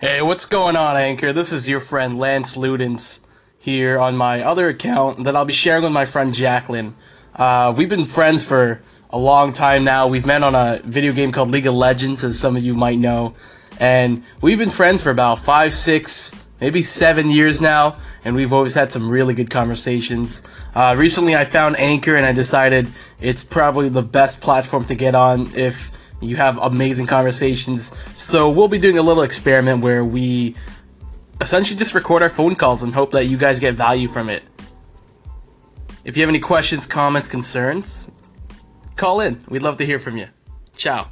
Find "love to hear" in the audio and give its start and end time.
39.62-39.98